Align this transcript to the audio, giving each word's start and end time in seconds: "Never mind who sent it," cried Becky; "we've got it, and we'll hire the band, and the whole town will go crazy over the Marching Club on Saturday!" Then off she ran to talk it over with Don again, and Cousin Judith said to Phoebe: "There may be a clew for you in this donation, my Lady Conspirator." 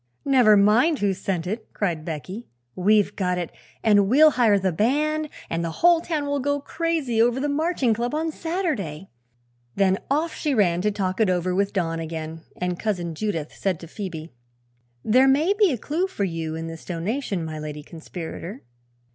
"Never 0.25 0.57
mind 0.57 0.97
who 0.97 1.13
sent 1.13 1.45
it," 1.45 1.71
cried 1.73 2.03
Becky; 2.03 2.47
"we've 2.75 3.15
got 3.15 3.37
it, 3.37 3.51
and 3.83 4.09
we'll 4.09 4.31
hire 4.31 4.57
the 4.57 4.71
band, 4.71 5.29
and 5.47 5.63
the 5.63 5.69
whole 5.83 6.01
town 6.01 6.25
will 6.25 6.39
go 6.39 6.59
crazy 6.59 7.21
over 7.21 7.39
the 7.39 7.47
Marching 7.47 7.93
Club 7.93 8.15
on 8.15 8.31
Saturday!" 8.31 9.11
Then 9.75 9.99
off 10.09 10.33
she 10.33 10.55
ran 10.55 10.81
to 10.81 10.89
talk 10.91 11.21
it 11.21 11.29
over 11.29 11.53
with 11.53 11.71
Don 11.71 11.99
again, 11.99 12.41
and 12.57 12.79
Cousin 12.79 13.13
Judith 13.13 13.53
said 13.53 13.79
to 13.81 13.87
Phoebe: 13.87 14.31
"There 15.05 15.27
may 15.27 15.53
be 15.53 15.71
a 15.71 15.77
clew 15.77 16.07
for 16.07 16.23
you 16.23 16.55
in 16.55 16.65
this 16.65 16.83
donation, 16.83 17.45
my 17.45 17.59
Lady 17.59 17.83
Conspirator." 17.83 18.63